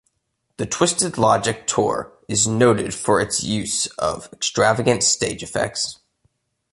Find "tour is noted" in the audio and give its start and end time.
1.67-2.95